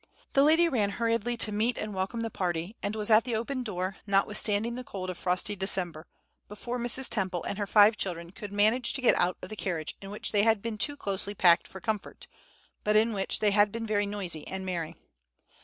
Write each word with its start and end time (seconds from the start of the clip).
The 0.33 0.41
lady 0.41 0.67
ran 0.67 0.89
hurriedly 0.97 1.37
to 1.37 1.51
meet 1.51 1.77
and 1.77 1.93
welcome 1.93 2.21
the 2.21 2.31
party, 2.31 2.75
and 2.81 2.95
was 2.95 3.11
at 3.11 3.23
the 3.23 3.35
open 3.35 3.61
door, 3.61 3.97
notwithstanding 4.07 4.73
the 4.73 4.83
cold 4.83 5.11
of 5.11 5.17
frosty 5.19 5.55
December, 5.55 6.07
before 6.47 6.79
Mrs. 6.79 7.07
Temple 7.07 7.43
and 7.43 7.59
her 7.59 7.67
five 7.67 7.97
children 7.97 8.31
could 8.31 8.51
manage 8.51 8.93
to 8.93 9.01
get 9.01 9.13
out 9.15 9.37
of 9.43 9.49
the 9.49 9.55
carriage 9.55 9.95
in 10.01 10.09
which 10.09 10.31
they 10.31 10.41
had 10.41 10.59
been 10.59 10.79
too 10.79 10.97
closely 10.97 11.35
packed 11.35 11.67
for 11.67 11.79
comfort, 11.79 12.25
but 12.83 12.95
in 12.95 13.13
which 13.13 13.41
they 13.41 13.51
had 13.51 13.71
been 13.71 13.85
very 13.85 14.07
noisy 14.07 14.47
and 14.47 14.65
merry. 14.65 14.95